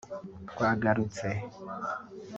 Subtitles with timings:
[0.49, 1.29] twagarutse